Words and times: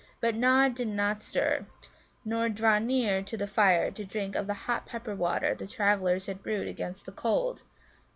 But 0.19 0.33
Nod 0.33 0.73
did 0.73 0.87
not 0.87 1.21
stir, 1.21 1.67
nor 2.25 2.49
draw 2.49 2.79
near 2.79 3.21
to 3.21 3.37
the 3.37 3.45
fire 3.45 3.91
to 3.91 4.03
drink 4.03 4.35
of 4.35 4.47
the 4.47 4.55
hot 4.65 4.87
pepper 4.87 5.13
water 5.15 5.53
the 5.53 5.67
travellers 5.67 6.25
had 6.25 6.41
brewed 6.41 6.67
against 6.67 7.05
the 7.05 7.11
cold. 7.11 7.61